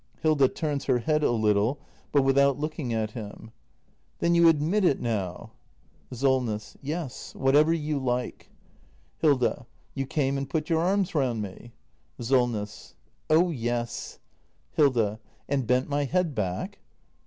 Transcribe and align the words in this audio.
Hilda. 0.23 0.47
[Turns 0.47 0.85
her 0.85 0.97
head 0.97 1.21
a 1.21 1.29
little, 1.29 1.79
but 2.11 2.23
without 2.23 2.57
looking 2.57 2.91
at 2.91 3.11
him.] 3.11 3.51
Then 4.17 4.33
you 4.33 4.49
admit 4.49 4.83
it 4.83 4.99
now? 4.99 5.51
Solness. 6.11 6.75
Yes— 6.81 7.35
whatever 7.35 7.71
you 7.71 7.99
like. 7.99 8.49
act 8.49 8.49
i] 8.49 8.49
THE 8.49 9.27
MASTER 9.27 9.27
BUILDER 9.27 9.39
305 9.47 9.55
Hilda. 9.55 9.67
You 9.93 10.05
came 10.07 10.37
and 10.39 10.49
put 10.49 10.69
your 10.71 10.81
arms 10.81 11.13
round 11.13 11.41
me? 11.43 11.73
SOLNESS. 12.19 12.95
Oh 13.29 13.51
yes! 13.51 14.17
Hilda. 14.71 15.19
And 15.47 15.67
bent 15.67 15.87
my 15.87 16.05
head 16.05 16.33
back 16.33 16.79